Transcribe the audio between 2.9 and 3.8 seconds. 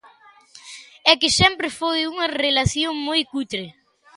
moi cutre.